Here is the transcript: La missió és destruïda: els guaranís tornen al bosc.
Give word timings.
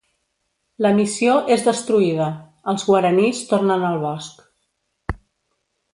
La 0.85 0.91
missió 0.99 1.35
és 1.57 1.65
destruïda: 1.67 2.31
els 2.73 2.87
guaranís 2.89 3.45
tornen 3.53 3.89
al 3.91 4.03
bosc. 4.07 5.21